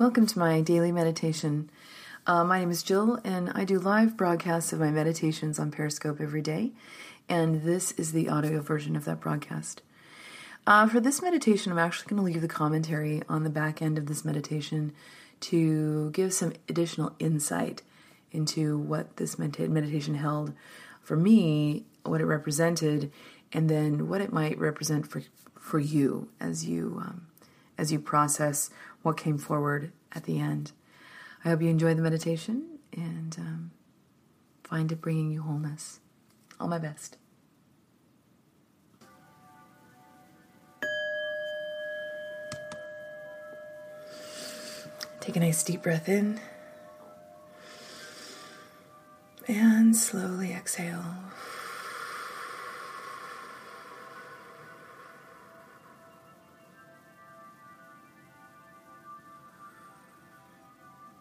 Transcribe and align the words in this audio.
Welcome 0.00 0.24
to 0.28 0.38
my 0.38 0.62
daily 0.62 0.92
meditation. 0.92 1.68
Uh, 2.26 2.42
my 2.42 2.60
name 2.60 2.70
is 2.70 2.82
Jill, 2.82 3.20
and 3.22 3.50
I 3.50 3.66
do 3.66 3.78
live 3.78 4.16
broadcasts 4.16 4.72
of 4.72 4.80
my 4.80 4.90
meditations 4.90 5.58
on 5.58 5.70
Periscope 5.70 6.22
every 6.22 6.40
day, 6.40 6.72
and 7.28 7.64
this 7.64 7.92
is 7.92 8.12
the 8.12 8.26
audio 8.30 8.62
version 8.62 8.96
of 8.96 9.04
that 9.04 9.20
broadcast. 9.20 9.82
Uh, 10.66 10.88
for 10.88 11.00
this 11.00 11.20
meditation, 11.20 11.70
I'm 11.70 11.78
actually 11.78 12.08
going 12.08 12.16
to 12.16 12.24
leave 12.32 12.40
the 12.40 12.48
commentary 12.48 13.20
on 13.28 13.44
the 13.44 13.50
back 13.50 13.82
end 13.82 13.98
of 13.98 14.06
this 14.06 14.24
meditation 14.24 14.94
to 15.40 16.10
give 16.12 16.32
some 16.32 16.54
additional 16.66 17.14
insight 17.18 17.82
into 18.32 18.78
what 18.78 19.18
this 19.18 19.38
meditation 19.38 20.14
held 20.14 20.54
for 21.02 21.18
me, 21.18 21.84
what 22.04 22.22
it 22.22 22.24
represented, 22.24 23.12
and 23.52 23.68
then 23.68 24.08
what 24.08 24.22
it 24.22 24.32
might 24.32 24.58
represent 24.58 25.06
for 25.06 25.20
for 25.58 25.78
you 25.78 26.30
as 26.40 26.66
you 26.66 27.02
um, 27.04 27.26
as 27.80 27.90
you 27.90 27.98
process 27.98 28.68
what 29.00 29.16
came 29.16 29.38
forward 29.38 29.90
at 30.12 30.24
the 30.24 30.38
end. 30.38 30.72
I 31.42 31.48
hope 31.48 31.62
you 31.62 31.70
enjoy 31.70 31.94
the 31.94 32.02
meditation 32.02 32.78
and 32.92 33.34
um, 33.38 33.70
find 34.62 34.92
it 34.92 35.00
bringing 35.00 35.30
you 35.30 35.40
wholeness. 35.40 36.00
All 36.60 36.68
my 36.68 36.78
best. 36.78 37.16
Take 45.20 45.36
a 45.36 45.40
nice 45.40 45.62
deep 45.62 45.82
breath 45.82 46.06
in 46.06 46.38
and 49.48 49.96
slowly 49.96 50.52
exhale. 50.52 51.04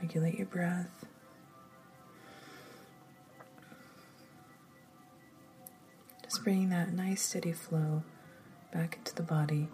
Regulate 0.00 0.36
your 0.36 0.46
breath. 0.46 1.04
Just 6.22 6.42
bringing 6.42 6.70
that 6.70 6.92
nice 6.92 7.22
steady 7.22 7.52
flow 7.52 8.02
back 8.72 8.96
into 8.96 9.14
the 9.14 9.22
body. 9.22 9.68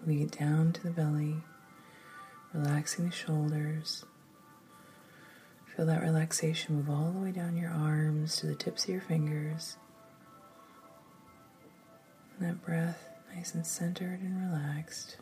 Moving 0.00 0.22
it 0.22 0.38
down 0.38 0.72
to 0.72 0.82
the 0.82 0.90
belly, 0.90 1.36
relaxing 2.52 3.06
the 3.06 3.14
shoulders. 3.14 4.04
Feel 5.76 5.86
that 5.86 6.02
relaxation 6.02 6.76
move 6.76 6.90
all 6.90 7.12
the 7.12 7.20
way 7.20 7.32
down 7.32 7.56
your 7.56 7.70
arms 7.70 8.36
to 8.36 8.46
the 8.46 8.54
tips 8.54 8.84
of 8.84 8.90
your 8.90 9.00
fingers. 9.00 9.76
And 12.38 12.48
that 12.48 12.64
breath 12.64 13.08
nice 13.34 13.54
and 13.54 13.66
centered 13.66 14.20
and 14.20 14.50
relaxed. 14.50 15.16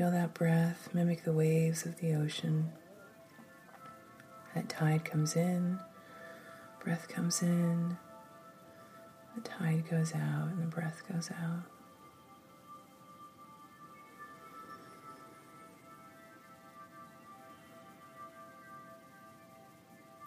Feel 0.00 0.12
that 0.12 0.32
breath 0.32 0.88
mimic 0.94 1.24
the 1.24 1.32
waves 1.34 1.84
of 1.84 1.98
the 1.98 2.14
ocean. 2.14 2.72
That 4.54 4.66
tide 4.66 5.04
comes 5.04 5.36
in, 5.36 5.78
breath 6.82 7.06
comes 7.06 7.42
in, 7.42 7.98
the 9.34 9.42
tide 9.42 9.84
goes 9.90 10.14
out, 10.14 10.48
and 10.52 10.62
the 10.62 10.74
breath 10.74 11.02
goes 11.12 11.30
out. 11.30 11.64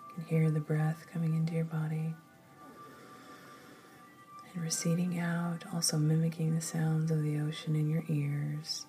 You 0.10 0.14
can 0.14 0.26
hear 0.26 0.52
the 0.52 0.60
breath 0.60 1.08
coming 1.12 1.34
into 1.34 1.56
your 1.56 1.66
body 1.66 2.14
and 4.54 4.64
receding 4.64 5.18
out, 5.18 5.64
also 5.74 5.98
mimicking 5.98 6.54
the 6.54 6.62
sounds 6.62 7.10
of 7.10 7.24
the 7.24 7.40
ocean 7.40 7.76
in 7.76 7.90
your 7.90 8.04
ears. 8.08 8.86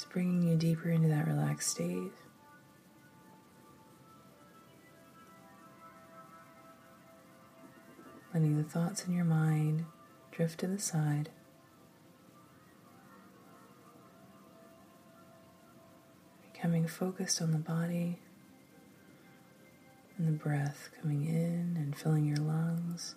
Just 0.00 0.12
bringing 0.12 0.48
you 0.48 0.56
deeper 0.56 0.88
into 0.88 1.08
that 1.08 1.26
relaxed 1.26 1.68
state. 1.68 2.12
Letting 8.32 8.56
the 8.56 8.64
thoughts 8.64 9.04
in 9.04 9.12
your 9.12 9.26
mind 9.26 9.84
drift 10.32 10.60
to 10.60 10.68
the 10.68 10.78
side. 10.78 11.28
Becoming 16.50 16.86
focused 16.86 17.42
on 17.42 17.52
the 17.52 17.58
body 17.58 18.20
and 20.16 20.26
the 20.26 20.32
breath 20.32 20.88
coming 20.98 21.26
in 21.26 21.76
and 21.76 21.94
filling 21.94 22.24
your 22.24 22.38
lungs 22.38 23.16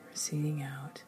and 0.00 0.10
receding 0.10 0.62
out. 0.64 1.04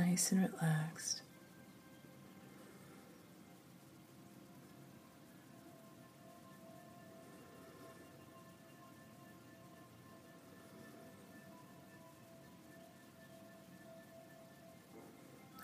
Nice 0.00 0.32
and 0.32 0.42
relaxed. 0.42 1.22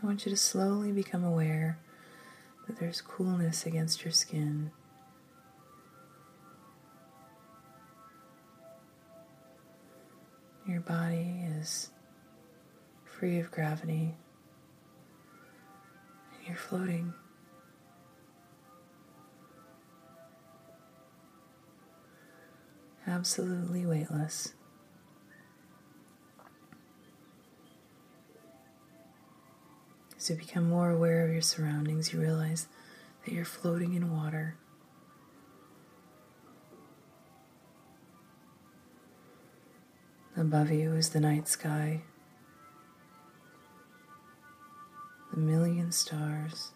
I 0.02 0.06
want 0.06 0.26
you 0.26 0.30
to 0.30 0.36
slowly 0.36 0.92
become 0.92 1.24
aware 1.24 1.78
that 2.66 2.78
there's 2.78 3.00
coolness 3.00 3.64
against 3.64 4.04
your 4.04 4.12
skin. 4.12 4.70
Your 10.68 10.80
body 10.80 11.44
is 11.58 11.90
free 13.04 13.38
of 13.38 13.50
gravity, 13.50 14.14
you're 16.46 16.56
floating. 16.56 17.12
Absolutely 23.06 23.86
weightless. 23.86 24.52
As 30.16 30.30
you 30.30 30.36
become 30.36 30.68
more 30.68 30.90
aware 30.90 31.24
of 31.24 31.32
your 31.32 31.42
surroundings, 31.42 32.12
you 32.12 32.20
realize 32.20 32.66
that 33.24 33.32
you're 33.32 33.44
floating 33.44 33.94
in 33.94 34.12
water. 34.12 34.56
Above 40.36 40.70
you 40.70 40.92
is 40.94 41.10
the 41.10 41.20
night 41.20 41.48
sky, 41.48 42.02
the 45.36 45.42
million 45.42 45.92
stars, 45.92 46.72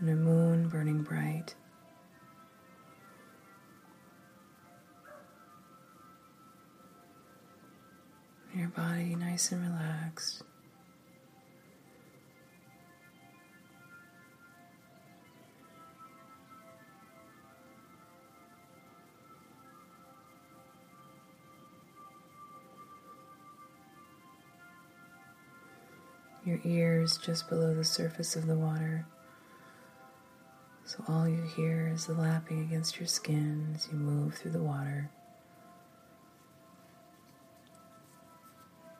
and 0.00 0.10
a 0.10 0.14
moon 0.14 0.68
burning 0.68 1.02
bright. 1.02 1.54
Your 8.52 8.68
body 8.68 9.14
nice 9.14 9.52
and 9.52 9.62
relaxed. 9.62 10.42
Your 26.46 26.60
ears 26.64 27.18
just 27.18 27.48
below 27.48 27.74
the 27.74 27.84
surface 27.84 28.36
of 28.36 28.46
the 28.46 28.54
water. 28.54 29.04
So 30.84 31.02
all 31.08 31.28
you 31.28 31.42
hear 31.42 31.90
is 31.92 32.06
the 32.06 32.14
lapping 32.14 32.60
against 32.60 32.98
your 32.98 33.08
skin 33.08 33.72
as 33.74 33.88
you 33.90 33.98
move 33.98 34.36
through 34.36 34.52
the 34.52 34.62
water. 34.62 35.10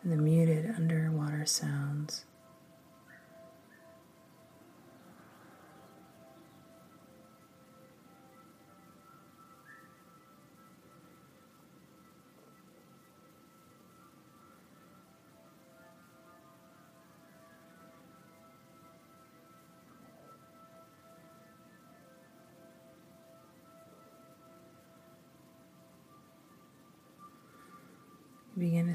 And 0.02 0.10
the 0.12 0.16
muted 0.16 0.74
underwater 0.76 1.46
sounds. 1.46 2.24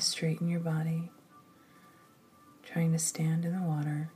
Straighten 0.01 0.47
your 0.47 0.59
body, 0.59 1.11
trying 2.63 2.91
to 2.91 2.99
stand 2.99 3.45
in 3.45 3.53
the 3.53 3.65
water, 3.65 4.11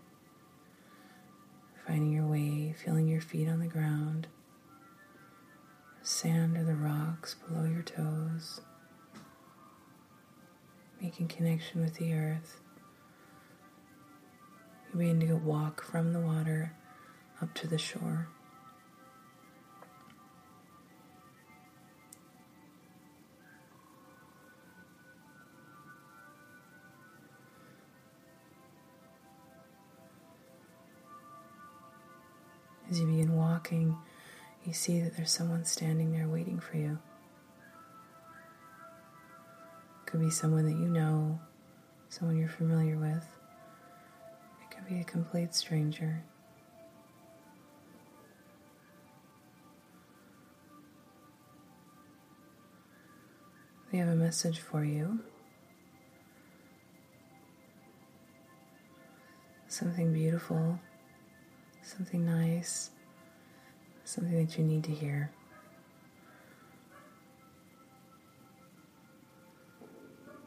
finding 1.86 2.12
your 2.12 2.26
way, 2.26 2.74
feeling 2.84 3.08
your 3.08 3.22
feet 3.22 3.48
on 3.48 3.60
the 3.60 3.68
ground, 3.68 4.28
sand 6.02 6.58
or 6.58 6.64
the 6.64 6.76
rocks 6.76 7.36
below 7.36 7.66
your 7.66 7.84
toes, 7.84 8.62
making 11.02 11.28
connection 11.28 11.82
with 11.82 11.96
the 11.96 12.14
earth. 12.14 12.60
You 14.92 15.00
begin 15.00 15.20
to 15.28 15.36
walk 15.36 15.84
from 15.84 16.14
the 16.14 16.20
water 16.20 16.74
up 17.42 17.54
to 17.56 17.68
the 17.68 17.78
shore. 17.78 18.30
As 32.95 33.01
you 33.01 33.07
begin 33.07 33.36
walking, 33.36 33.97
you 34.63 34.71
see 34.71 35.01
that 35.01 35.18
there's 35.18 35.30
someone 35.30 35.65
standing 35.65 36.13
there 36.13 36.30
waiting 36.30 36.62
for 36.62 36.77
you. 36.77 36.97
It 40.00 40.06
could 40.09 40.21
be 40.21 40.30
someone 40.30 40.63
that 40.63 40.77
you 40.77 40.88
know, 40.88 41.38
someone 42.07 42.38
you're 42.38 42.47
familiar 42.47 42.95
with. 42.95 43.27
It 44.62 44.74
could 44.74 44.88
be 44.88 45.01
a 45.01 45.03
complete 45.03 45.53
stranger. 45.53 46.24
They 53.92 53.97
have 53.97 54.07
a 54.07 54.15
message 54.15 54.59
for 54.59 54.86
you. 54.86 55.19
Something 59.68 60.13
beautiful 60.13 60.80
something 61.86 62.26
nice, 62.26 62.90
something 64.04 64.44
that 64.44 64.58
you 64.58 64.64
need 64.64 64.84
to 64.84 64.92
hear. 64.92 65.31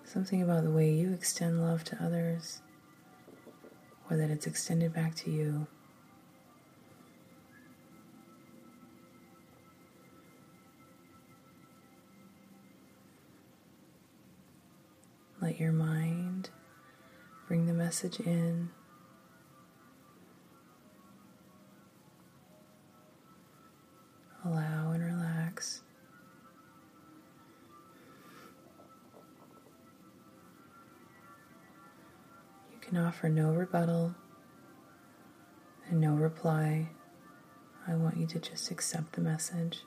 Something 0.04 0.42
about 0.42 0.64
the 0.64 0.70
way 0.70 0.90
you 0.90 1.12
extend 1.12 1.62
love 1.62 1.84
to 1.84 2.02
others, 2.02 2.60
or 4.10 4.16
that 4.16 4.30
it's 4.30 4.46
extended 4.46 4.92
back 4.92 5.14
to 5.16 5.30
you. 5.30 5.66
Let 15.40 15.60
your 15.60 15.72
mind 15.72 16.50
bring 17.46 17.66
the 17.66 17.72
message 17.72 18.18
in. 18.18 18.70
Allow 24.48 24.92
and 24.92 25.04
relax. 25.04 25.82
You 32.72 32.78
can 32.80 32.96
offer 32.96 33.28
no 33.28 33.50
rebuttal 33.52 34.14
and 35.88 36.00
no 36.00 36.14
reply. 36.14 36.88
I 37.86 37.94
want 37.94 38.16
you 38.16 38.26
to 38.26 38.38
just 38.38 38.70
accept 38.70 39.12
the 39.12 39.20
message. 39.20 39.82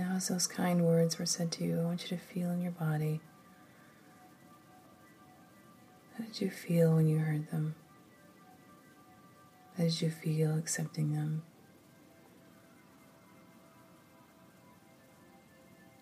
As 0.00 0.28
those 0.28 0.46
kind 0.46 0.84
words 0.84 1.18
were 1.18 1.26
said 1.26 1.50
to 1.52 1.64
you, 1.64 1.80
I 1.80 1.84
want 1.84 2.02
you 2.02 2.16
to 2.16 2.22
feel 2.22 2.50
in 2.50 2.60
your 2.60 2.72
body. 2.72 3.20
How 6.16 6.24
did 6.24 6.40
you 6.40 6.50
feel 6.50 6.94
when 6.94 7.06
you 7.06 7.18
heard 7.18 7.50
them? 7.50 7.74
How 9.76 9.84
did 9.84 10.00
you 10.02 10.10
feel 10.10 10.56
accepting 10.58 11.12
them? 11.12 11.42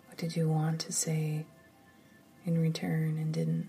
What 0.08 0.16
did 0.16 0.34
you 0.34 0.48
want 0.48 0.80
to 0.80 0.92
say 0.92 1.44
in 2.44 2.58
return 2.58 3.18
and 3.18 3.32
didn't? 3.32 3.68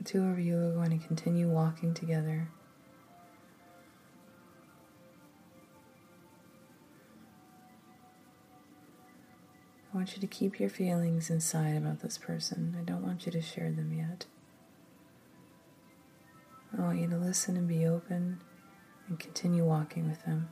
The 0.00 0.04
two 0.04 0.24
of 0.24 0.40
you 0.40 0.56
are 0.56 0.72
going 0.72 0.98
to 0.98 1.06
continue 1.06 1.46
walking 1.46 1.92
together. 1.92 2.48
I 9.92 9.96
want 9.96 10.14
you 10.14 10.20
to 10.22 10.26
keep 10.26 10.58
your 10.58 10.70
feelings 10.70 11.28
inside 11.28 11.76
about 11.76 12.00
this 12.00 12.16
person. 12.16 12.74
I 12.80 12.82
don't 12.82 13.02
want 13.02 13.26
you 13.26 13.32
to 13.32 13.42
share 13.42 13.70
them 13.70 13.92
yet. 13.92 14.24
I 16.74 16.80
want 16.80 16.98
you 16.98 17.08
to 17.08 17.18
listen 17.18 17.58
and 17.58 17.68
be 17.68 17.84
open 17.84 18.40
and 19.06 19.18
continue 19.18 19.66
walking 19.66 20.08
with 20.08 20.24
them. 20.24 20.48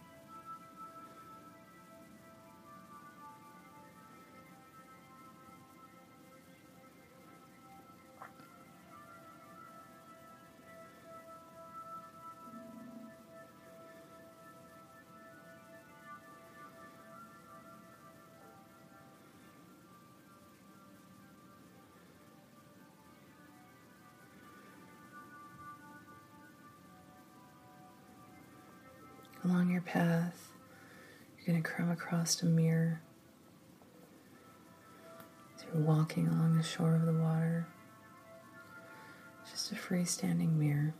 Along 29.48 29.70
your 29.70 29.80
path, 29.80 30.50
you're 31.38 31.46
going 31.46 31.62
to 31.62 31.66
come 31.66 31.90
across 31.90 32.42
a 32.42 32.46
mirror. 32.46 33.00
As 35.56 35.64
you're 35.64 35.82
walking 35.82 36.28
along 36.28 36.58
the 36.58 36.62
shore 36.62 36.94
of 36.94 37.06
the 37.06 37.14
water, 37.14 37.66
just 39.50 39.72
a 39.72 39.74
freestanding 39.74 40.56
mirror. 40.56 40.92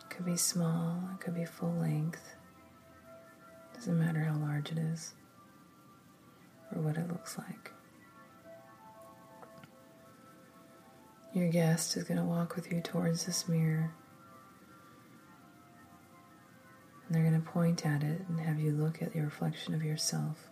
It 0.00 0.08
could 0.08 0.24
be 0.24 0.36
small, 0.36 1.02
it 1.12 1.20
could 1.20 1.34
be 1.34 1.44
full 1.44 1.74
length. 1.74 2.36
Doesn't 3.74 3.98
matter 3.98 4.20
how 4.20 4.38
large 4.38 4.72
it 4.72 4.78
is 4.78 5.12
or 6.74 6.80
what 6.80 6.96
it 6.96 7.08
looks 7.08 7.36
like. 7.36 7.70
Your 11.34 11.50
guest 11.50 11.98
is 11.98 12.04
going 12.04 12.18
to 12.18 12.24
walk 12.24 12.56
with 12.56 12.72
you 12.72 12.80
towards 12.80 13.26
this 13.26 13.46
mirror. 13.46 13.92
And 17.08 17.16
they're 17.16 17.22
going 17.22 17.40
to 17.40 17.48
point 17.50 17.86
at 17.86 18.02
it 18.02 18.20
and 18.28 18.38
have 18.38 18.60
you 18.60 18.70
look 18.72 19.00
at 19.00 19.14
the 19.14 19.20
reflection 19.20 19.74
of 19.74 19.82
yourself. 19.82 20.50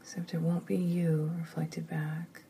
Except 0.00 0.32
it 0.32 0.40
won't 0.40 0.64
be 0.64 0.76
you 0.76 1.30
reflected 1.38 1.88
back. 1.88 2.45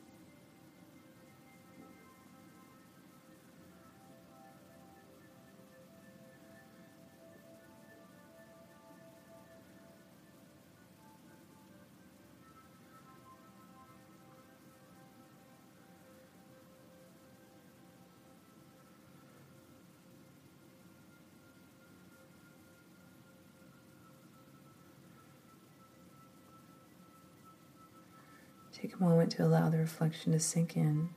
Take 28.79 28.95
a 28.95 29.03
moment 29.03 29.33
to 29.33 29.45
allow 29.45 29.71
the 29.71 29.79
reflection 29.79 30.33
to 30.33 30.39
sink 30.39 30.77
in 30.77 31.09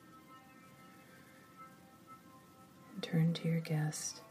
and 2.94 3.04
turn 3.04 3.34
to 3.34 3.50
your 3.50 3.60
guest, 3.60 4.22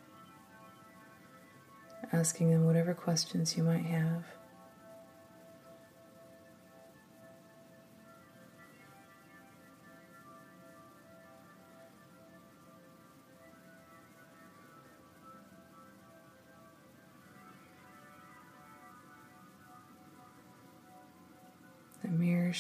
asking 2.11 2.51
them 2.51 2.65
whatever 2.65 2.95
questions 2.95 3.55
you 3.55 3.65
might 3.65 3.85
have. 3.85 4.25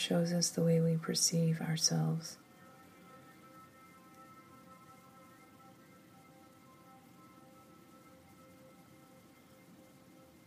Shows 0.08 0.32
us 0.32 0.48
the 0.48 0.62
way 0.62 0.80
we 0.80 0.96
perceive 0.96 1.60
ourselves. 1.60 2.38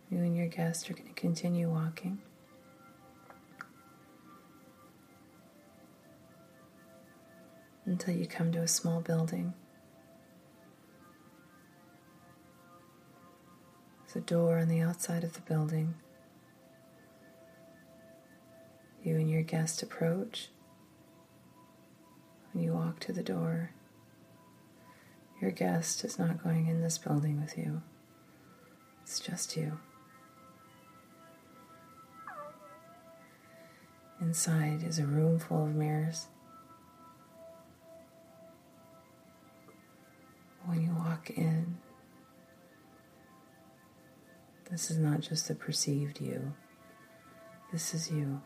You 0.10 0.18
and 0.18 0.36
your 0.36 0.48
guest 0.48 0.89
are 0.89 0.94
going 0.94 1.10
to 1.10 1.13
continue 1.13 1.70
walking. 1.70 2.20
Until 7.86 8.15
you 8.15 8.25
come 8.25 8.51
to 8.53 8.60
a 8.60 8.68
small 8.68 9.01
building. 9.01 9.53
There's 14.08 14.15
a 14.15 14.25
door 14.25 14.58
on 14.58 14.70
the 14.70 14.82
outside 14.82 15.24
of 15.24 15.34
the 15.34 15.41
building. 15.41 15.94
You 19.03 19.15
and 19.15 19.29
your 19.29 19.41
guest 19.41 19.81
approach. 19.81 20.50
When 22.53 22.63
you 22.63 22.74
walk 22.74 23.00
to 23.01 23.13
the 23.13 23.24
door, 23.24 23.72
your 25.41 25.51
guest 25.51 26.03
is 26.03 26.20
not 26.20 26.43
going 26.43 26.67
in 26.67 26.81
this 26.81 26.98
building 26.98 27.41
with 27.41 27.58
you, 27.58 27.81
it's 29.01 29.20
just 29.20 29.58
you. 29.58 29.79
Inside 34.20 34.84
is 34.84 35.00
a 35.00 35.05
room 35.05 35.39
full 35.39 35.63
of 35.63 35.74
mirrors. 35.74 36.27
When 40.65 40.84
you 40.84 40.93
walk 40.93 41.31
in, 41.31 41.77
this 44.70 44.91
is 44.91 44.98
not 45.00 45.22
just 45.22 45.48
the 45.48 45.55
perceived 45.55 46.22
you, 46.22 46.53
this 47.72 47.96
is 47.96 48.12
you. 48.12 48.41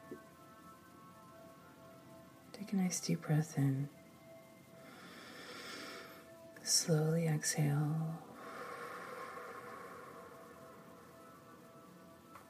Take 2.58 2.72
a 2.72 2.78
nice 2.78 3.02
deep 3.02 3.22
breath 3.24 3.58
in. 3.58 3.90
Slowly 6.64 7.28
exhale. 7.28 8.18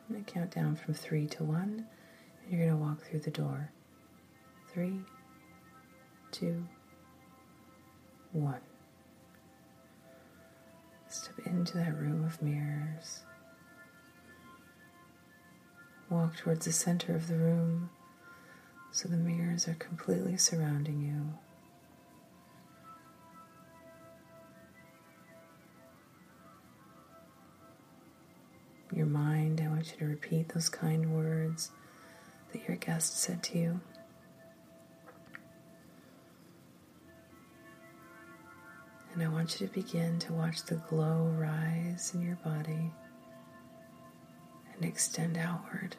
I'm 0.07 0.11
going 0.11 0.23
to 0.23 0.31
count 0.31 0.51
down 0.51 0.75
from 0.75 0.93
three 0.93 1.25
to 1.27 1.43
one, 1.43 1.87
and 2.43 2.51
you're 2.51 2.67
going 2.67 2.79
to 2.79 2.85
walk 2.85 3.01
through 3.01 3.21
the 3.21 3.31
door. 3.31 3.71
Three, 4.71 4.99
two, 6.31 6.63
one. 8.31 8.61
Step 11.09 11.47
into 11.47 11.77
that 11.77 11.97
room 11.97 12.23
of 12.23 12.39
mirrors. 12.43 13.21
Walk 16.11 16.37
towards 16.37 16.67
the 16.67 16.71
center 16.71 17.15
of 17.15 17.27
the 17.27 17.37
room 17.37 17.89
so 18.95 19.09
the 19.09 19.17
mirrors 19.17 19.67
are 19.67 19.73
completely 19.73 20.37
surrounding 20.37 21.01
you. 21.01 21.33
Your 28.97 29.05
mind, 29.05 29.59
I 29.61 29.67
want 29.67 29.91
you 29.91 29.97
to 29.97 30.05
repeat 30.05 30.47
those 30.47 30.69
kind 30.69 31.13
words 31.13 31.71
that 32.53 32.65
your 32.69 32.77
guest 32.77 33.19
said 33.19 33.43
to 33.43 33.57
you. 33.57 33.81
And 39.13 39.21
I 39.21 39.27
want 39.27 39.59
you 39.59 39.67
to 39.67 39.73
begin 39.73 40.19
to 40.19 40.31
watch 40.31 40.63
the 40.63 40.75
glow 40.75 41.33
rise 41.37 42.13
in 42.13 42.21
your 42.21 42.37
body 42.37 42.93
and 44.73 44.85
extend 44.85 45.35
outward. 45.37 45.97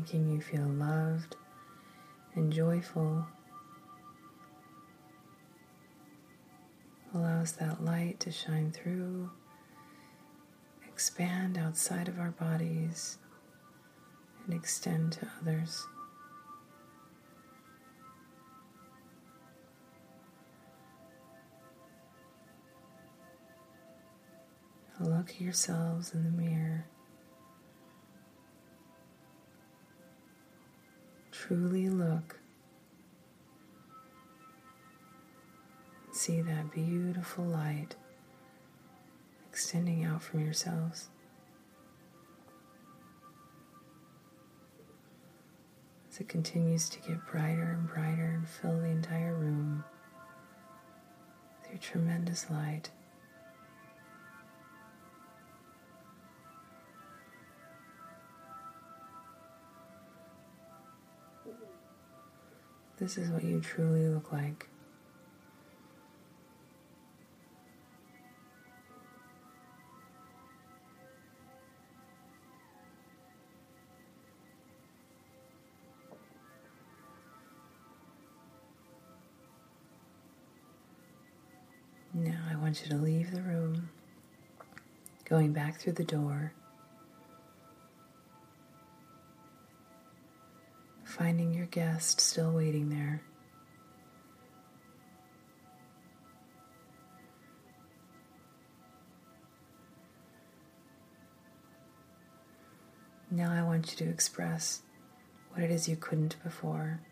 Making 0.00 0.30
you 0.30 0.40
feel 0.40 0.64
loved 0.66 1.36
and 2.34 2.50
joyful 2.50 3.26
allows 7.14 7.52
that 7.52 7.84
light 7.84 8.18
to 8.20 8.32
shine 8.32 8.72
through, 8.72 9.30
expand 10.88 11.58
outside 11.58 12.08
of 12.08 12.18
our 12.18 12.30
bodies, 12.30 13.18
and 14.46 14.54
extend 14.54 15.12
to 15.12 15.28
others. 15.42 15.86
Look 24.98 25.38
yourselves 25.38 26.14
in 26.14 26.24
the 26.24 26.30
mirror. 26.30 26.86
Truly 31.50 31.88
look. 31.88 32.38
See 36.12 36.40
that 36.42 36.70
beautiful 36.70 37.44
light 37.44 37.96
extending 39.48 40.04
out 40.04 40.22
from 40.22 40.44
yourselves. 40.44 41.08
As 46.08 46.20
it 46.20 46.28
continues 46.28 46.88
to 46.88 47.00
get 47.00 47.26
brighter 47.26 47.76
and 47.76 47.88
brighter 47.88 48.32
and 48.36 48.48
fill 48.48 48.78
the 48.78 48.86
entire 48.86 49.34
room 49.34 49.82
with 51.62 51.72
your 51.72 51.80
tremendous 51.80 52.48
light. 52.48 52.90
This 63.00 63.16
is 63.16 63.30
what 63.30 63.42
you 63.42 63.60
truly 63.60 64.06
look 64.08 64.30
like. 64.30 64.68
Now 82.12 82.38
I 82.50 82.56
want 82.56 82.82
you 82.82 82.90
to 82.90 82.96
leave 82.96 83.30
the 83.30 83.40
room, 83.40 83.88
going 85.24 85.54
back 85.54 85.80
through 85.80 85.94
the 85.94 86.04
door. 86.04 86.52
Finding 91.20 91.52
your 91.52 91.66
guest 91.66 92.18
still 92.18 92.50
waiting 92.50 92.88
there. 92.88 93.20
Now 103.30 103.52
I 103.52 103.62
want 103.62 103.90
you 103.90 104.06
to 104.06 104.10
express 104.10 104.80
what 105.52 105.62
it 105.62 105.70
is 105.70 105.86
you 105.86 105.96
couldn't 105.96 106.42
before. 106.42 107.02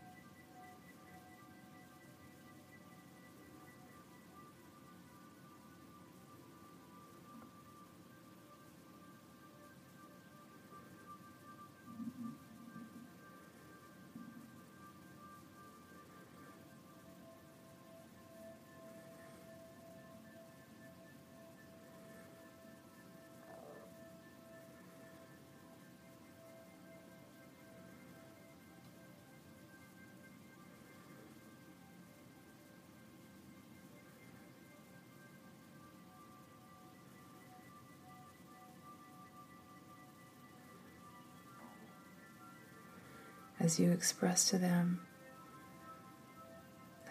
As 43.68 43.78
you 43.78 43.90
express 43.90 44.48
to 44.48 44.56
them, 44.56 44.98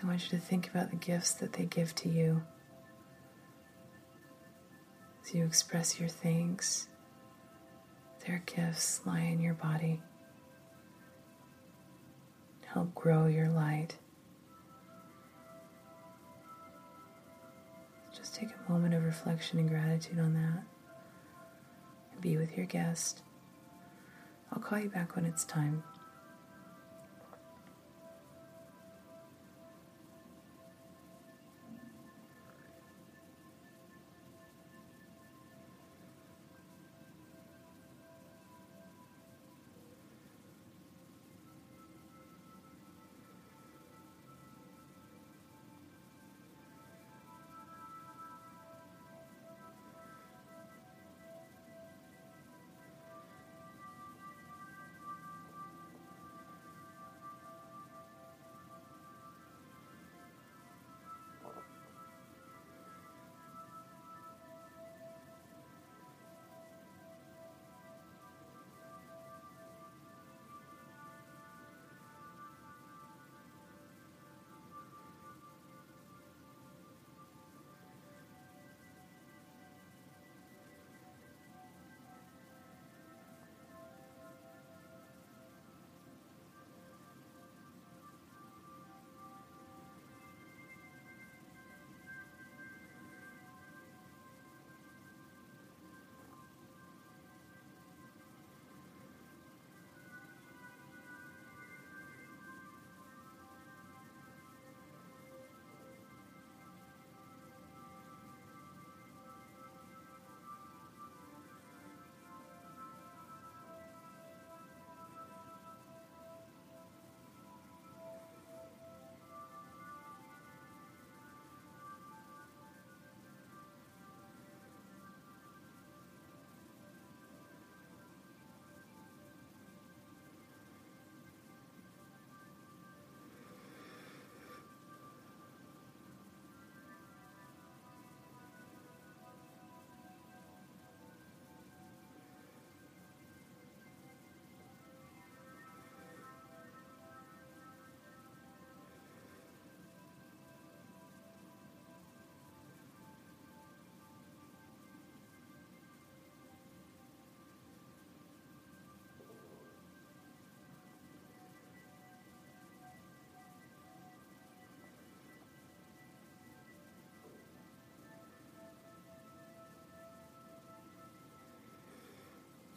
I 0.01 0.07
want 0.07 0.23
you 0.23 0.29
to 0.39 0.43
think 0.43 0.67
about 0.67 0.89
the 0.89 0.95
gifts 0.95 1.33
that 1.33 1.53
they 1.53 1.65
give 1.65 1.93
to 1.93 2.09
you. 2.09 2.41
As 5.23 5.35
you 5.35 5.45
express 5.45 5.99
your 5.99 6.09
thanks, 6.09 6.87
their 8.25 8.41
gifts 8.47 9.01
lie 9.05 9.19
in 9.19 9.39
your 9.39 9.53
body. 9.53 10.01
Help 12.65 12.95
grow 12.95 13.27
your 13.27 13.49
light. 13.49 13.95
Just 18.17 18.33
take 18.33 18.49
a 18.49 18.71
moment 18.71 18.95
of 18.95 19.05
reflection 19.05 19.59
and 19.59 19.69
gratitude 19.69 20.17
on 20.17 20.33
that. 20.33 20.63
And 22.13 22.21
be 22.21 22.35
with 22.35 22.57
your 22.57 22.65
guest. 22.65 23.21
I'll 24.51 24.59
call 24.59 24.79
you 24.79 24.89
back 24.89 25.15
when 25.15 25.25
it's 25.25 25.45
time. 25.45 25.83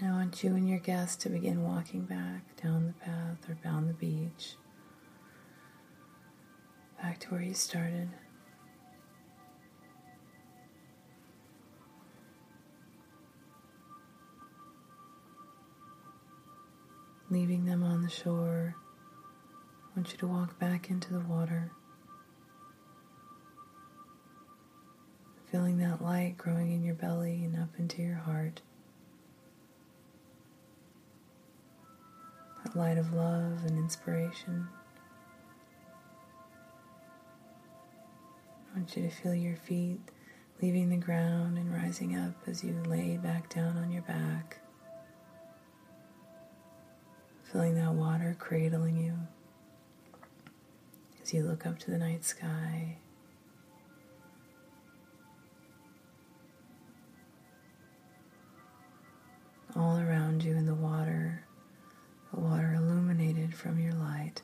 Now, 0.03 0.15
I 0.15 0.17
want 0.17 0.43
you 0.43 0.55
and 0.55 0.67
your 0.67 0.79
guest 0.79 1.21
to 1.21 1.29
begin 1.29 1.63
walking 1.63 2.03
back 2.07 2.57
down 2.63 2.87
the 2.87 3.05
path 3.05 3.37
or 3.51 3.55
down 3.63 3.87
the 3.87 3.93
beach, 3.93 4.55
back 7.03 7.21
to 7.21 7.29
where 7.29 7.43
you 7.43 7.53
started. 7.53 8.09
Leaving 17.29 17.67
them 17.67 17.83
on 17.83 18.01
the 18.01 18.09
shore, 18.09 18.77
I 19.95 19.99
want 19.99 20.13
you 20.13 20.19
to 20.19 20.27
walk 20.27 20.59
back 20.59 20.89
into 20.89 21.13
the 21.13 21.21
water. 21.21 21.73
Feeling 25.53 25.77
that 25.79 26.01
light 26.03 26.39
growing 26.39 26.73
in 26.73 26.83
your 26.83 26.95
belly 26.95 27.45
and 27.45 27.55
up 27.55 27.79
into 27.79 28.01
your 28.01 28.17
heart. 28.17 28.63
That 32.71 32.79
light 32.79 32.99
of 32.99 33.13
love 33.13 33.65
and 33.67 33.79
inspiration. 33.79 34.69
I 38.73 38.79
want 38.79 38.97
you 38.97 39.03
to 39.03 39.11
feel 39.11 39.35
your 39.35 39.57
feet 39.57 40.01
leaving 40.63 40.91
the 40.91 40.97
ground 40.97 41.59
and 41.59 41.73
rising 41.73 42.17
up 42.17 42.35
as 42.47 42.63
you 42.63 42.81
lay 42.87 43.17
back 43.17 43.53
down 43.53 43.77
on 43.79 43.91
your 43.91 44.03
back. 44.03 44.61
Feeling 47.45 47.75
that 47.75 47.93
water 47.93 48.37
cradling 48.39 48.97
you 48.97 49.15
as 51.23 51.35
you 51.35 51.43
look 51.43 51.67
up 51.67 51.79
to 51.81 51.91
the 51.91 51.99
night 51.99 52.25
sky. 52.25 52.99
All 59.75 59.99
around 59.99 60.45
you 60.45 60.53
in 60.57 60.67
the 60.67 60.75
water 60.75 61.45
the 61.50 61.50
water 62.39 62.75
illuminated 62.75 63.55
from 63.55 63.79
your 63.79 63.93
light, 63.93 64.43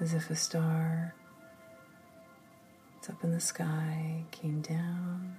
as 0.00 0.14
if 0.14 0.30
a 0.30 0.36
star 0.36 1.14
that's 2.94 3.10
up 3.10 3.22
in 3.24 3.32
the 3.32 3.40
sky 3.40 4.24
came 4.30 4.60
down, 4.60 5.36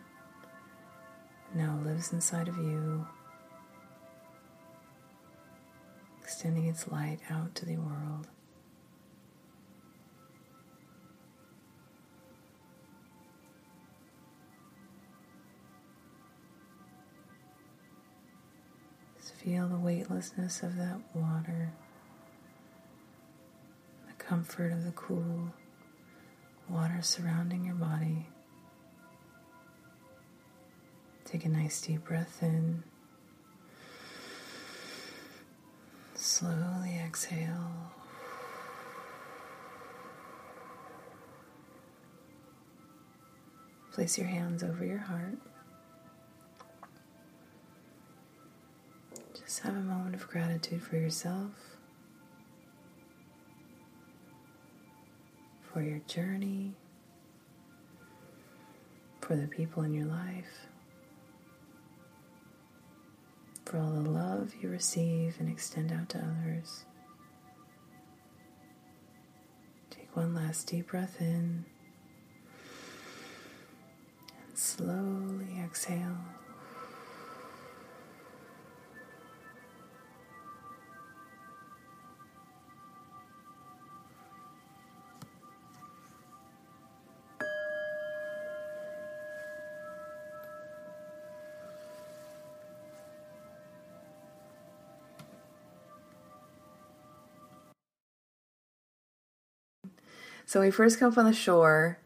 now 1.56 1.80
lives 1.84 2.12
inside 2.12 2.48
of 2.48 2.58
you, 2.58 3.06
extending 6.22 6.66
its 6.66 6.88
light 6.90 7.20
out 7.30 7.56
to 7.56 7.66
the 7.66 7.78
world. 7.78 8.28
Feel 19.44 19.68
the 19.68 19.78
weightlessness 19.78 20.64
of 20.64 20.78
that 20.78 20.98
water, 21.14 21.74
the 24.08 24.14
comfort 24.24 24.72
of 24.72 24.86
the 24.86 24.92
cool 24.92 25.52
water 26.70 27.00
surrounding 27.02 27.66
your 27.66 27.76
body. 27.76 28.28
Take 31.26 31.44
a 31.44 31.50
nice 31.50 31.82
deep 31.82 32.06
breath 32.06 32.42
in. 32.42 32.84
Slowly 36.16 37.02
exhale. 37.06 37.92
Place 43.92 44.18
your 44.18 44.28
hands 44.28 44.64
over 44.64 44.86
your 44.86 45.00
heart. 45.00 45.38
Just 49.54 49.66
have 49.66 49.76
a 49.76 49.82
moment 49.82 50.16
of 50.16 50.28
gratitude 50.28 50.82
for 50.82 50.96
yourself, 50.98 51.52
for 55.62 55.84
your 55.84 56.00
journey, 56.08 56.74
for 59.22 59.36
the 59.36 59.46
people 59.46 59.84
in 59.84 59.94
your 59.94 60.08
life, 60.08 60.66
for 63.64 63.78
all 63.78 63.92
the 63.92 64.10
love 64.10 64.56
you 64.60 64.70
receive 64.70 65.36
and 65.40 65.48
extend 65.48 65.92
out 65.92 66.10
to 66.10 66.18
others. 66.18 66.86
Take 69.92 70.18
one 70.18 70.34
last 70.34 70.66
deep 70.66 70.88
breath 70.88 71.18
in 71.20 71.64
and 74.48 74.58
slowly 74.58 75.60
exhale. 75.64 76.18
So 100.54 100.60
when 100.60 100.68
we 100.68 100.72
first 100.72 101.00
come 101.00 101.12
up 101.12 101.18
on 101.18 101.26
the 101.26 101.34
shore, 101.34 101.98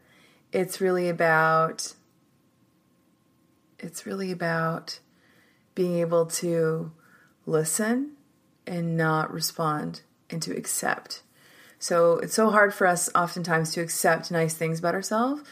it's 0.52 0.80
really 0.80 1.10
about 1.10 1.92
it's 3.78 4.06
really 4.06 4.32
about 4.32 5.00
being 5.74 5.98
able 5.98 6.24
to 6.24 6.90
listen 7.44 8.12
and 8.66 8.96
not 8.96 9.30
respond 9.30 10.00
and 10.30 10.40
to 10.40 10.56
accept. 10.56 11.20
So 11.78 12.20
it's 12.20 12.32
so 12.32 12.48
hard 12.48 12.72
for 12.72 12.86
us 12.86 13.10
oftentimes 13.14 13.74
to 13.74 13.82
accept 13.82 14.30
nice 14.30 14.54
things 14.54 14.78
about 14.78 14.94
ourselves. 14.94 15.42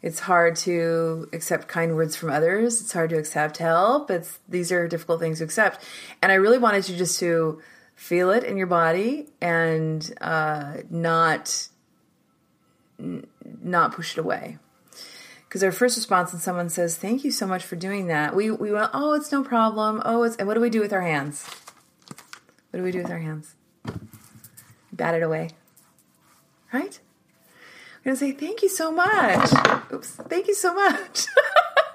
It's 0.00 0.20
hard 0.20 0.56
to 0.56 1.28
accept 1.34 1.68
kind 1.68 1.96
words 1.96 2.16
from 2.16 2.30
others. 2.30 2.80
It's 2.80 2.94
hard 2.94 3.10
to 3.10 3.18
accept 3.18 3.58
help. 3.58 4.10
It's 4.10 4.38
these 4.48 4.72
are 4.72 4.88
difficult 4.88 5.20
things 5.20 5.40
to 5.40 5.44
accept. 5.44 5.84
And 6.22 6.32
I 6.32 6.36
really 6.36 6.56
wanted 6.56 6.88
you 6.88 6.96
just 6.96 7.20
to 7.20 7.60
feel 7.94 8.30
it 8.30 8.42
in 8.42 8.56
your 8.56 8.68
body 8.68 9.28
and 9.38 10.14
uh, 10.22 10.78
not 10.88 11.68
not 12.98 13.92
push 13.92 14.12
it 14.16 14.20
away. 14.20 14.58
Because 15.48 15.62
our 15.62 15.72
first 15.72 15.96
response 15.96 16.32
when 16.32 16.42
someone 16.42 16.68
says, 16.68 16.96
Thank 16.96 17.24
you 17.24 17.30
so 17.30 17.46
much 17.46 17.64
for 17.64 17.76
doing 17.76 18.08
that, 18.08 18.36
we, 18.36 18.50
we 18.50 18.70
went, 18.70 18.90
Oh, 18.92 19.14
it's 19.14 19.32
no 19.32 19.42
problem. 19.42 20.02
Oh, 20.04 20.22
it's, 20.22 20.36
and 20.36 20.46
what 20.46 20.54
do 20.54 20.60
we 20.60 20.70
do 20.70 20.80
with 20.80 20.92
our 20.92 21.00
hands? 21.00 21.44
What 22.70 22.78
do 22.78 22.82
we 22.82 22.92
do 22.92 22.98
with 22.98 23.10
our 23.10 23.18
hands? 23.18 23.54
Bat 24.92 25.14
it 25.14 25.22
away. 25.22 25.50
Right? 26.72 27.00
We're 28.04 28.12
to 28.12 28.16
say, 28.18 28.32
Thank 28.32 28.62
you 28.62 28.68
so 28.68 28.92
much. 28.92 29.50
Oops. 29.92 30.10
Thank 30.28 30.48
you 30.48 30.54
so 30.54 30.74
much. 30.74 31.26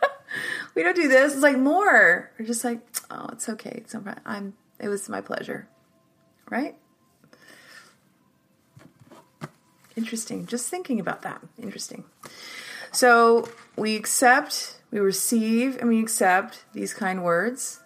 we 0.76 0.82
don't 0.82 0.96
do 0.96 1.08
this. 1.08 1.34
It's 1.34 1.44
like 1.44 1.58
more. 1.58 2.32
We're 2.40 2.46
just 2.46 2.64
like, 2.64 2.80
Oh, 3.12 3.30
it's 3.34 3.48
okay. 3.50 3.74
It's 3.84 3.94
no 3.94 4.00
problem. 4.00 4.24
I'm, 4.26 4.54
it 4.80 4.88
was 4.88 5.08
my 5.10 5.22
pleasure. 5.22 5.68
Right? 6.50 6.76
Interesting. 9.96 10.46
Just 10.46 10.70
thinking 10.70 11.00
about 11.00 11.22
that. 11.22 11.42
Interesting. 11.62 12.04
So 12.92 13.50
we 13.76 13.96
accept, 13.96 14.78
we 14.92 15.00
receive, 15.00 15.78
and 15.78 15.90
we 15.90 16.00
accept 16.00 16.64
these 16.74 16.94
kind 16.94 17.24
words, 17.24 17.80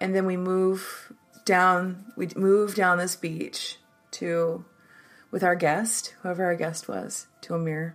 and 0.00 0.14
then 0.14 0.26
we 0.26 0.36
move 0.36 1.12
down. 1.44 2.12
We 2.16 2.28
move 2.36 2.74
down 2.74 2.98
this 2.98 3.16
beach 3.16 3.78
to, 4.12 4.64
with 5.30 5.42
our 5.42 5.54
guest, 5.54 6.14
whoever 6.22 6.44
our 6.44 6.56
guest 6.56 6.88
was, 6.88 7.26
to 7.42 7.54
a 7.54 7.58
mirror. 7.58 7.94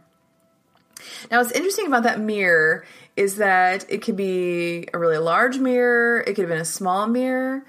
Now, 1.30 1.40
what's 1.40 1.52
interesting 1.52 1.88
about 1.88 2.04
that 2.04 2.20
mirror 2.20 2.86
is 3.16 3.38
that 3.38 3.86
it 3.90 4.02
could 4.02 4.16
be 4.16 4.88
a 4.94 4.98
really 4.98 5.18
large 5.18 5.58
mirror. 5.58 6.22
It 6.22 6.36
could 6.36 6.44
have 6.44 6.50
been 6.50 6.62
a 6.62 6.66
small 6.66 7.08
mirror. 7.08 7.66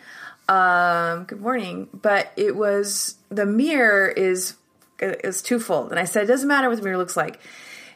Um, 0.48 1.24
good 1.24 1.40
morning. 1.40 1.88
But 1.92 2.32
it 2.36 2.54
was 2.54 3.16
the 3.28 3.46
mirror 3.46 4.08
is 4.08 4.54
it 4.98 5.24
was 5.24 5.42
twofold. 5.42 5.90
And 5.90 5.98
I 5.98 6.04
said, 6.04 6.24
it 6.24 6.26
doesn't 6.26 6.48
matter 6.48 6.68
what 6.68 6.76
the 6.76 6.84
mirror 6.84 6.98
looks 6.98 7.16
like. 7.16 7.40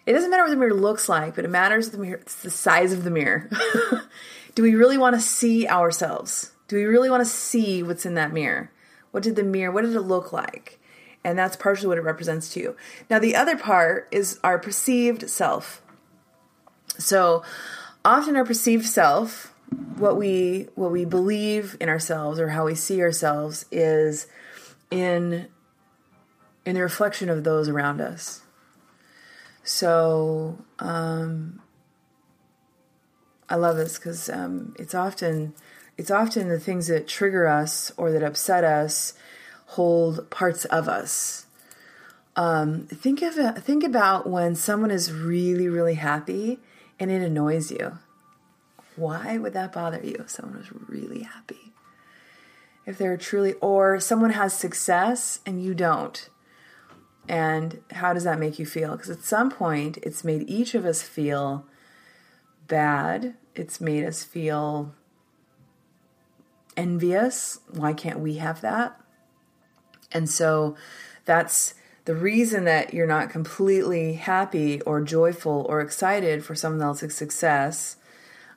It 0.06 0.12
doesn't 0.12 0.30
matter 0.30 0.42
what 0.42 0.50
the 0.50 0.56
mirror 0.56 0.74
looks 0.74 1.08
like, 1.08 1.34
but 1.34 1.44
it 1.44 1.50
matters 1.50 1.90
the 1.90 1.98
mirror. 1.98 2.18
It's 2.18 2.42
the 2.42 2.50
size 2.50 2.92
of 2.92 3.04
the 3.04 3.10
mirror. 3.10 3.50
Do 4.54 4.62
we 4.62 4.74
really 4.74 4.98
want 4.98 5.14
to 5.14 5.20
see 5.20 5.68
ourselves? 5.68 6.52
Do 6.66 6.76
we 6.76 6.84
really 6.84 7.10
want 7.10 7.20
to 7.20 7.30
see 7.30 7.82
what's 7.82 8.06
in 8.06 8.14
that 8.14 8.32
mirror? 8.32 8.70
What 9.10 9.22
did 9.22 9.36
the 9.36 9.42
mirror? 9.42 9.72
What 9.72 9.82
did 9.82 9.94
it 9.94 10.00
look 10.00 10.32
like? 10.32 10.78
And 11.24 11.38
that's 11.38 11.56
partially 11.56 11.88
what 11.88 11.98
it 11.98 12.04
represents 12.04 12.52
to 12.54 12.60
you. 12.60 12.76
Now, 13.10 13.18
the 13.18 13.36
other 13.36 13.56
part 13.56 14.08
is 14.10 14.38
our 14.44 14.58
perceived 14.58 15.28
self. 15.28 15.82
So, 16.98 17.42
often 18.04 18.36
our 18.36 18.44
perceived 18.44 18.86
self, 18.86 19.54
what 19.96 20.16
we 20.16 20.68
what 20.74 20.90
we 20.90 21.04
believe 21.04 21.76
in 21.80 21.88
ourselves 21.88 22.40
or 22.40 22.48
how 22.48 22.64
we 22.64 22.74
see 22.74 23.02
ourselves, 23.02 23.64
is 23.70 24.26
in 24.90 25.48
in 26.68 26.74
the 26.74 26.82
reflection 26.82 27.28
of 27.28 27.44
those 27.44 27.68
around 27.68 28.00
us. 28.00 28.42
So, 29.64 30.64
um, 30.78 31.60
I 33.48 33.56
love 33.56 33.76
this 33.76 33.98
because 33.98 34.28
um, 34.28 34.74
it's 34.78 34.94
often 34.94 35.54
it's 35.96 36.10
often 36.10 36.48
the 36.48 36.60
things 36.60 36.86
that 36.88 37.08
trigger 37.08 37.46
us 37.46 37.90
or 37.96 38.12
that 38.12 38.22
upset 38.22 38.62
us 38.64 39.14
hold 39.66 40.30
parts 40.30 40.64
of 40.66 40.88
us. 40.88 41.46
Um, 42.36 42.86
think 42.86 43.22
of 43.22 43.34
think 43.62 43.82
about 43.82 44.28
when 44.28 44.54
someone 44.54 44.90
is 44.90 45.12
really 45.12 45.68
really 45.68 45.94
happy 45.94 46.60
and 47.00 47.10
it 47.10 47.22
annoys 47.22 47.70
you. 47.70 47.98
Why 48.96 49.38
would 49.38 49.54
that 49.54 49.72
bother 49.72 50.00
you 50.02 50.16
if 50.20 50.30
someone 50.30 50.58
was 50.58 50.72
really 50.88 51.22
happy? 51.22 51.72
If 52.84 52.98
they're 52.98 53.16
truly, 53.16 53.54
or 53.54 54.00
someone 54.00 54.30
has 54.30 54.52
success 54.52 55.40
and 55.46 55.62
you 55.62 55.74
don't. 55.74 56.28
And 57.28 57.80
how 57.90 58.14
does 58.14 58.24
that 58.24 58.38
make 58.38 58.58
you 58.58 58.64
feel? 58.64 58.92
Because 58.92 59.10
at 59.10 59.22
some 59.22 59.50
point, 59.50 59.98
it's 59.98 60.24
made 60.24 60.48
each 60.48 60.74
of 60.74 60.86
us 60.86 61.02
feel 61.02 61.66
bad. 62.66 63.34
It's 63.54 63.80
made 63.80 64.04
us 64.04 64.24
feel 64.24 64.94
envious. 66.76 67.60
Why 67.70 67.92
can't 67.92 68.20
we 68.20 68.36
have 68.36 68.62
that? 68.62 68.98
And 70.10 70.28
so 70.28 70.76
that's 71.26 71.74
the 72.06 72.14
reason 72.14 72.64
that 72.64 72.94
you're 72.94 73.06
not 73.06 73.28
completely 73.28 74.14
happy 74.14 74.80
or 74.82 75.02
joyful 75.02 75.66
or 75.68 75.82
excited 75.82 76.42
for 76.42 76.54
someone 76.54 76.80
else's 76.80 77.14
success 77.14 77.96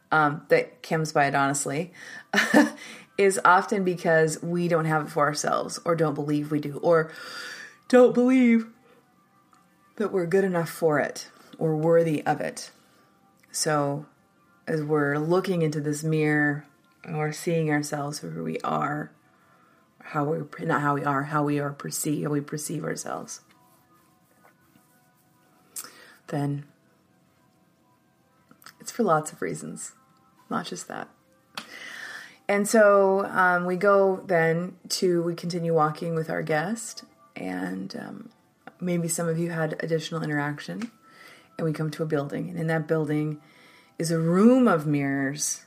um, 0.10 0.43
that 0.47 0.81
comes 0.81 1.12
by 1.12 1.25
it 1.25 1.36
honestly 1.36 1.91
is 3.17 3.39
often 3.43 3.84
because 3.84 4.41
we 4.41 4.69
don't 4.69 4.86
have 4.86 5.07
it 5.07 5.10
for 5.10 5.25
ourselves 5.25 5.79
or 5.84 5.95
don't 5.95 6.13
believe 6.13 6.51
we 6.51 6.62
do 6.62 6.77
or 6.77 7.12
don't 7.91 8.13
believe 8.13 8.67
that 9.97 10.13
we're 10.13 10.25
good 10.25 10.45
enough 10.45 10.69
for 10.69 11.01
it 11.01 11.30
or 11.58 11.75
worthy 11.75 12.25
of 12.25 12.39
it. 12.39 12.71
So, 13.51 14.06
as 14.65 14.82
we're 14.82 15.17
looking 15.17 15.62
into 15.62 15.82
this 15.82 16.01
mirror 16.01 16.65
or 17.04 17.34
seeing 17.34 17.69
ourselves 17.69 18.19
for 18.19 18.30
who 18.30 18.45
we 18.45 18.60
are, 18.60 19.12
how 19.99 20.23
we 20.23 20.65
not 20.65 20.82
how 20.82 20.95
we 20.95 21.04
are, 21.04 21.23
how 21.23 21.43
we 21.43 21.60
are 21.60 21.73
perceived, 21.73 22.23
how 22.23 22.30
we 22.30 22.39
perceive 22.39 22.86
ourselves, 22.86 23.41
then 26.27 26.63
it's 28.80 28.91
for 28.91 29.04
lots 29.04 29.34
of 29.34 29.41
reasons, 29.41 29.91
not 30.49 30.65
just 30.65 30.88
that. 30.88 31.10
And 32.47 32.69
so 32.69 33.25
um, 33.25 33.65
we 33.65 33.75
go 33.75 34.23
then 34.27 34.77
to 34.89 35.21
we 35.23 35.36
continue 35.36 35.73
walking 35.73 36.15
with 36.15 36.30
our 36.30 36.41
guest, 36.41 37.04
and 37.41 37.95
um, 37.95 38.30
maybe 38.80 39.08
some 39.08 39.27
of 39.27 39.39
you 39.39 39.49
had 39.49 39.75
additional 39.84 40.21
interaction, 40.21 40.91
and 41.58 41.65
we 41.65 41.73
come 41.73 41.89
to 41.91 42.04
a 42.04 42.06
building, 42.06 42.49
and 42.49 42.60
in 42.60 42.67
that 42.67 42.88
building 42.88 43.41
is 43.97 44.12
a 44.12 44.19
room 44.19 44.67
of 44.67 44.86
mirrors, 44.86 45.65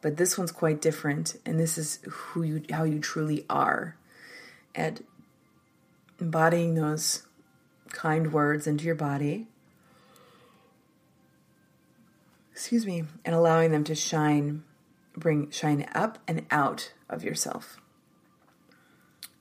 but 0.00 0.16
this 0.16 0.36
one's 0.36 0.50
quite 0.50 0.80
different, 0.80 1.36
and 1.46 1.58
this 1.58 1.78
is 1.78 2.00
who 2.08 2.42
you 2.42 2.64
how 2.70 2.82
you 2.82 2.98
truly 2.98 3.46
are, 3.48 3.96
and 4.74 5.04
embodying 6.20 6.74
those 6.74 7.22
kind 7.90 8.32
words 8.32 8.66
into 8.66 8.84
your 8.84 8.96
body. 8.96 9.46
Excuse 12.50 12.84
me, 12.84 13.04
and 13.24 13.36
allowing 13.36 13.70
them 13.70 13.84
to 13.84 13.94
shine, 13.94 14.64
bring 15.16 15.48
shine 15.52 15.88
up 15.94 16.18
and 16.26 16.44
out 16.50 16.92
of 17.08 17.22
yourself 17.22 17.78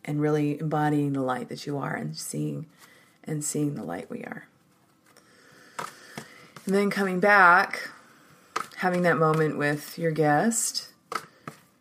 and 0.07 0.21
really 0.21 0.57
embodying 0.59 1.13
the 1.13 1.21
light 1.21 1.49
that 1.49 1.67
you 1.67 1.77
are 1.77 1.93
and 1.93 2.17
seeing 2.17 2.65
and 3.25 3.43
seeing 3.43 3.75
the 3.75 3.83
light 3.83 4.09
we 4.09 4.23
are. 4.23 4.47
And 6.65 6.73
then 6.73 6.89
coming 6.89 7.19
back, 7.19 7.89
having 8.77 9.01
that 9.03 9.17
moment 9.17 9.57
with 9.57 9.99
your 9.99 10.11
guest, 10.11 10.89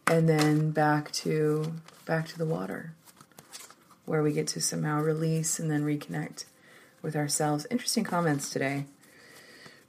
and 0.08 0.28
then 0.28 0.72
back 0.72 1.12
to 1.12 1.72
back 2.04 2.26
to 2.28 2.38
the 2.38 2.46
water, 2.46 2.92
where 4.04 4.22
we 4.22 4.32
get 4.32 4.46
to 4.48 4.60
somehow 4.60 5.00
release 5.00 5.58
and 5.58 5.70
then 5.70 5.84
reconnect 5.84 6.44
with 7.02 7.16
ourselves. 7.16 7.66
Interesting 7.70 8.04
comments 8.04 8.50
today. 8.50 8.86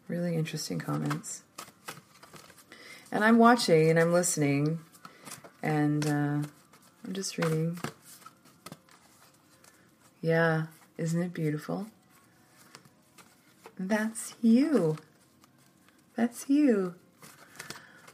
Really 0.08 0.36
interesting 0.36 0.80
comments. 0.80 1.44
And 3.12 3.24
I'm 3.24 3.38
watching 3.38 3.90
and 3.90 4.00
I'm 4.00 4.14
listening, 4.14 4.80
and 5.62 6.06
uh, 6.06 6.48
I'm 7.06 7.14
just 7.14 7.38
reading. 7.38 7.80
Yeah, 10.22 10.68
isn't 10.98 11.22
it 11.22 11.34
beautiful? 11.34 11.88
That's 13.80 14.36
you. 14.42 14.98
That's 16.16 16.50
you. 16.50 16.96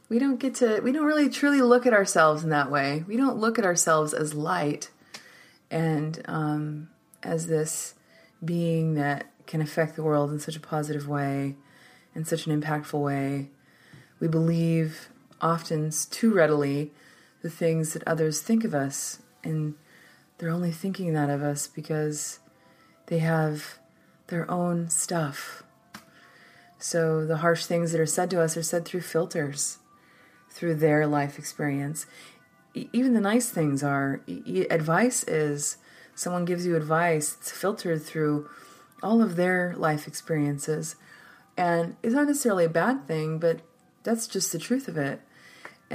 We 0.08 0.18
don't 0.18 0.38
get 0.38 0.54
to, 0.56 0.80
we 0.80 0.92
don't 0.92 1.06
really 1.06 1.30
truly 1.30 1.62
look 1.62 1.86
at 1.86 1.94
ourselves 1.94 2.44
in 2.44 2.50
that 2.50 2.70
way. 2.70 3.04
We 3.06 3.16
don't 3.16 3.38
look 3.38 3.58
at 3.58 3.64
ourselves 3.64 4.12
as 4.12 4.34
light 4.34 4.90
and 5.70 6.22
um, 6.26 6.90
as 7.22 7.46
this 7.46 7.94
being 8.44 8.94
that 8.94 9.30
can 9.46 9.60
affect 9.62 9.96
the 9.96 10.02
world 10.02 10.30
in 10.30 10.38
such 10.38 10.56
a 10.56 10.60
positive 10.60 11.08
way, 11.08 11.56
in 12.14 12.24
such 12.24 12.46
an 12.46 12.60
impactful 12.60 13.00
way. 13.00 13.48
We 14.20 14.28
believe 14.28 15.08
often 15.40 15.90
too 16.10 16.32
readily 16.32 16.92
the 17.42 17.50
things 17.50 17.92
that 17.92 18.06
others 18.06 18.40
think 18.40 18.64
of 18.64 18.74
us, 18.74 19.20
and 19.42 19.74
they're 20.38 20.50
only 20.50 20.72
thinking 20.72 21.12
that 21.12 21.30
of 21.30 21.42
us 21.42 21.66
because 21.66 22.38
they 23.06 23.18
have 23.18 23.78
their 24.28 24.50
own 24.50 24.88
stuff. 24.90 25.62
So 26.78 27.24
the 27.24 27.38
harsh 27.38 27.64
things 27.66 27.92
that 27.92 28.00
are 28.00 28.06
said 28.06 28.30
to 28.30 28.40
us 28.40 28.56
are 28.56 28.62
said 28.62 28.84
through 28.84 29.02
filters, 29.02 29.78
through 30.50 30.76
their 30.76 31.06
life 31.06 31.38
experience. 31.38 32.06
Even 32.74 33.14
the 33.14 33.20
nice 33.20 33.50
things 33.50 33.82
are. 33.82 34.20
Advice 34.70 35.24
is 35.24 35.78
someone 36.14 36.44
gives 36.44 36.66
you 36.66 36.76
advice, 36.76 37.36
it's 37.38 37.50
filtered 37.50 38.02
through 38.02 38.48
all 39.02 39.22
of 39.22 39.36
their 39.36 39.74
life 39.76 40.06
experiences. 40.06 40.96
And 41.56 41.96
it's 42.02 42.14
not 42.14 42.26
necessarily 42.26 42.64
a 42.64 42.70
bad 42.70 43.06
thing, 43.06 43.38
but 43.38 43.60
that's 44.02 44.26
just 44.26 44.52
the 44.52 44.58
truth 44.58 44.88
of 44.88 44.96
it. 44.96 45.20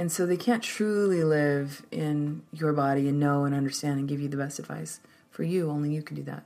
And 0.00 0.10
so 0.10 0.24
they 0.24 0.38
can't 0.38 0.62
truly 0.62 1.22
live 1.22 1.84
in 1.90 2.42
your 2.54 2.72
body 2.72 3.06
and 3.06 3.20
know 3.20 3.44
and 3.44 3.54
understand 3.54 3.98
and 3.98 4.08
give 4.08 4.18
you 4.18 4.28
the 4.28 4.36
best 4.38 4.58
advice 4.58 4.98
for 5.30 5.42
you. 5.42 5.68
Only 5.70 5.94
you 5.94 6.02
can 6.02 6.16
do 6.16 6.22
that. 6.22 6.42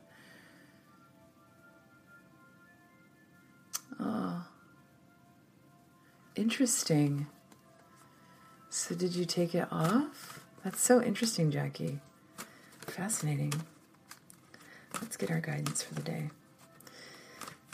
Oh, 4.01 4.45
interesting. 6.35 7.29
So, 8.71 8.97
did 8.97 9.15
you 9.15 9.25
take 9.25 9.55
it 9.55 9.69
off? 9.71 10.41
That's 10.65 10.81
so 10.81 11.01
interesting, 11.01 11.53
Jackie. 11.53 12.01
Fascinating. 12.81 13.53
Let's 15.01 15.17
get 15.17 15.31
our 15.31 15.41
guidance 15.41 15.81
for 15.81 15.95
the 15.95 16.03
day. 16.03 16.31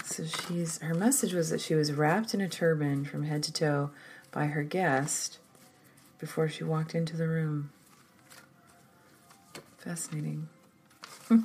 So 0.05 0.27
she's 0.27 0.79
her 0.83 0.93
message 0.93 1.33
was 1.33 1.49
that 1.49 1.63
she 1.63 1.75
was 1.75 1.91
wrapped 1.91 2.35
in 2.35 2.43
a 2.43 2.51
turban 2.51 3.07
from 3.07 3.23
head 3.23 3.43
to 3.45 3.53
toe 3.53 3.93
by 4.31 4.45
her 4.49 4.63
guest 4.63 5.39
before 6.21 6.49
she 6.49 6.63
walked 6.63 6.95
into 6.95 7.17
the 7.17 7.27
room. 7.27 7.71
Fascinating. 9.79 10.49
of 11.31 11.41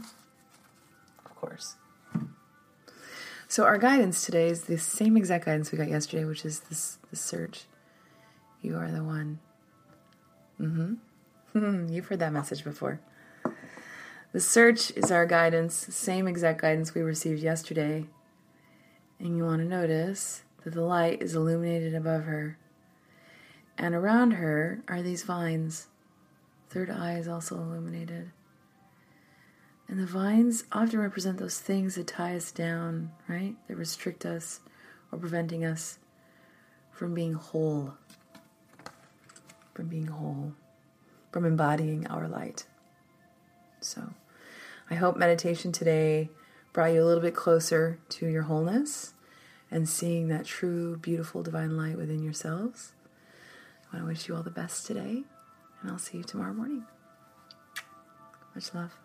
course. 1.36 1.76
So 3.48 3.64
our 3.64 3.78
guidance 3.78 4.26
today 4.26 4.48
is 4.48 4.64
the 4.64 4.78
same 4.78 5.16
exact 5.16 5.46
guidance 5.46 5.72
we 5.72 5.78
got 5.78 5.88
yesterday, 5.88 6.26
which 6.26 6.44
is 6.44 6.60
this 6.62 6.98
the 7.10 7.16
search. 7.16 7.66
You 8.62 8.76
are 8.76 8.92
the 8.92 9.04
one. 9.04 9.40
Mm-hmm. 10.60 11.88
You've 11.94 12.08
heard 12.08 12.20
that 12.20 12.34
message 12.34 12.64
before. 12.64 13.00
The 14.34 14.42
search 14.42 14.92
is 14.92 15.12
our 15.12 15.26
guidance, 15.26 15.76
same 15.96 16.28
exact 16.28 16.60
guidance 16.62 16.94
we 16.94 17.02
received 17.02 17.42
yesterday. 17.42 18.06
And 19.20 19.38
you 19.38 19.46
want 19.46 19.62
to 19.62 19.66
notice 19.66 20.44
that 20.64 20.74
the 20.74 20.82
light 20.82 21.22
is 21.22 21.36
illuminated 21.36 21.96
above 21.96 22.24
her. 22.26 22.58
And 23.78 23.94
around 23.94 24.32
her 24.32 24.82
are 24.88 25.02
these 25.02 25.24
vines. 25.24 25.88
Third 26.70 26.90
eye 26.90 27.18
is 27.18 27.28
also 27.28 27.56
illuminated. 27.56 28.32
And 29.88 30.00
the 30.00 30.06
vines 30.06 30.64
often 30.72 31.00
represent 31.00 31.38
those 31.38 31.60
things 31.60 31.96
that 31.96 32.08
tie 32.08 32.36
us 32.36 32.52
down, 32.52 33.12
right? 33.28 33.56
That 33.68 33.76
restrict 33.76 34.26
us 34.26 34.62
or 35.12 35.20
preventing 35.20 35.64
us 35.64 36.00
from 36.92 37.14
being 37.14 37.34
whole, 37.34 37.94
from 39.74 39.88
being 39.88 40.08
whole, 40.08 40.54
from 41.32 41.46
embodying 41.46 42.08
our 42.08 42.28
light. 42.28 42.66
So 43.82 44.14
I 44.90 44.96
hope 44.96 45.18
meditation 45.18 45.72
today 45.72 46.30
brought 46.74 46.94
you 46.94 47.04
a 47.04 47.06
little 47.06 47.22
bit 47.22 47.36
closer 47.36 48.00
to 48.10 48.28
your 48.28 48.44
wholeness 48.44 49.14
and 49.70 49.88
seeing 49.88 50.30
that 50.30 50.46
true, 50.46 50.98
beautiful, 50.98 51.44
divine 51.44 51.78
light 51.78 51.98
within 51.98 52.24
yourselves. 52.24 52.94
I 53.96 54.00
want 54.00 54.08
to 54.08 54.14
wish 54.14 54.28
you 54.28 54.36
all 54.36 54.44
the 54.44 54.50
best 54.50 54.86
today, 54.86 55.24
and 55.82 55.90
I'll 55.90 55.98
see 55.98 56.18
you 56.18 56.24
tomorrow 56.26 56.54
morning. 56.54 56.84
Much 58.54 58.74
love. 58.74 59.05